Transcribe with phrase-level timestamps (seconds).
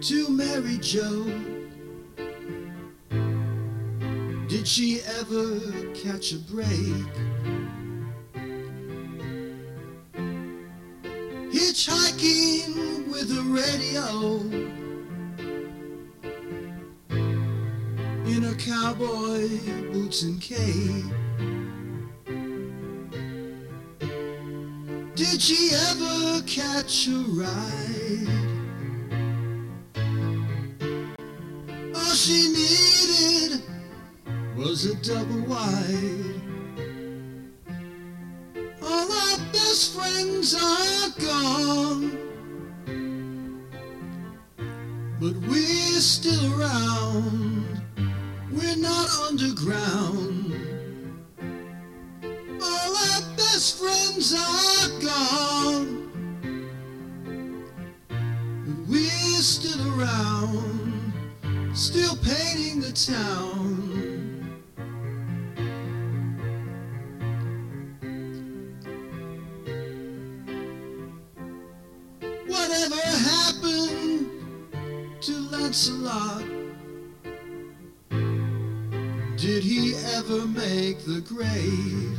[0.00, 1.24] to Mary Jo.
[4.48, 5.60] Did she ever
[5.92, 6.66] catch a break?
[11.52, 14.40] Hitchhiking with a radio
[18.26, 19.48] in her cowboy
[19.92, 21.04] boots and cape.
[25.14, 27.99] Did she ever catch a ride?
[32.20, 33.62] She needed
[34.54, 36.34] was a double wide.
[38.82, 42.18] All our best friends are gone,
[45.18, 47.82] but we're still around.
[48.52, 50.52] We're not underground.
[52.62, 55.88] All our best friends are gone,
[58.66, 60.39] but we're still around,
[61.80, 64.60] still painting the town.
[72.46, 74.28] Whatever happened
[75.22, 76.44] to Lancelot?
[79.38, 82.18] Did he ever make the grade?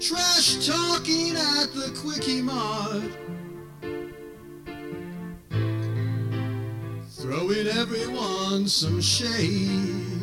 [0.00, 3.37] Trash talking at the Quickie Mart.
[7.28, 10.22] Throwing everyone some shade.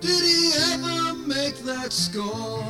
[0.00, 2.64] Did he ever make that score?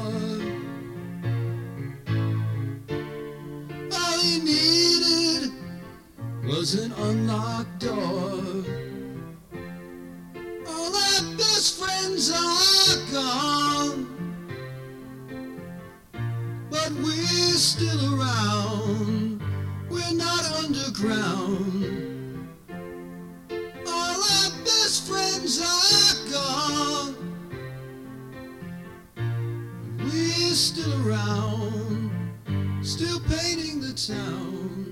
[3.91, 5.52] All he needed
[6.47, 8.45] was an unlocked door.
[10.69, 14.06] All our best friends are gone,
[16.69, 19.54] but we're still around.
[19.90, 22.48] We're not underground.
[23.86, 27.14] All our best friends are gone.
[29.98, 32.11] We're still around,
[32.83, 34.83] still painting the town.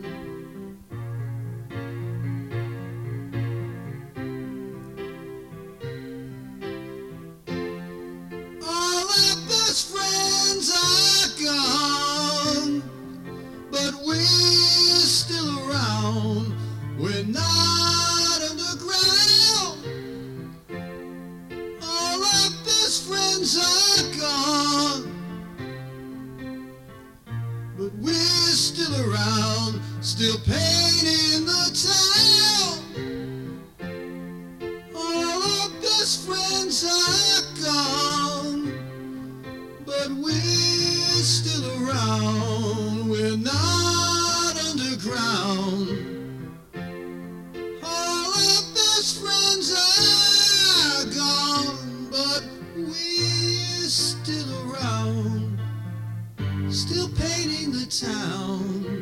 [30.23, 32.79] Still painting the town.
[34.95, 38.63] All our best friends are gone,
[39.85, 43.11] but we're still around.
[43.11, 45.89] We're not underground.
[47.83, 52.45] All our best friends are gone, but
[52.77, 55.59] we're still around,
[56.71, 59.02] still painting the town.